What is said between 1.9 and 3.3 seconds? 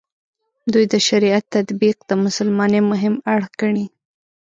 د مسلمانۍ مهم